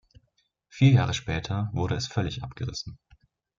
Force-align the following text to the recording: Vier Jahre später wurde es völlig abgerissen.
Vier 0.67 0.93
Jahre 0.93 1.13
später 1.13 1.69
wurde 1.73 1.93
es 1.93 2.07
völlig 2.07 2.41
abgerissen. 2.41 2.97